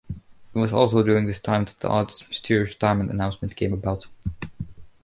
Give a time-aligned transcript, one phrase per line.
[0.09, 4.07] It was also during this time that the artist's mysterious retirement announcement came about.